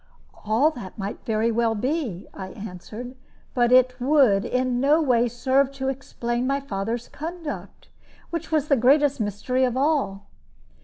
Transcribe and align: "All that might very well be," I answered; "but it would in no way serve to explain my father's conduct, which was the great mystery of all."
"All 0.45 0.71
that 0.71 0.97
might 0.97 1.23
very 1.27 1.51
well 1.51 1.75
be," 1.75 2.25
I 2.33 2.47
answered; 2.53 3.15
"but 3.53 3.71
it 3.71 4.01
would 4.01 4.45
in 4.45 4.79
no 4.79 4.99
way 4.99 5.27
serve 5.27 5.71
to 5.73 5.89
explain 5.89 6.47
my 6.47 6.59
father's 6.59 7.07
conduct, 7.07 7.89
which 8.31 8.51
was 8.51 8.67
the 8.67 8.75
great 8.75 9.01
mystery 9.19 9.63
of 9.63 9.77
all." 9.77 10.25